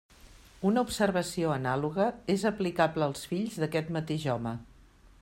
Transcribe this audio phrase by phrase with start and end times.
[0.69, 2.07] Una observació anàloga
[2.37, 4.57] és aplicable als fills d'aquest mateix home.